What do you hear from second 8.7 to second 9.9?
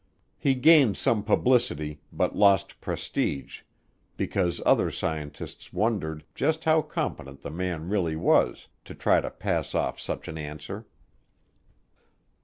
to try to pass